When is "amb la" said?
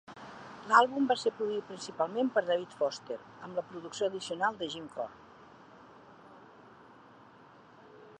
3.47-3.65